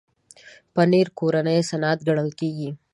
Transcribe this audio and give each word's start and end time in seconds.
پنېر 0.73 1.07
کورنی 1.17 1.59
صنعت 1.69 1.99
ګڼل 2.07 2.29
کېږي. 2.39 2.69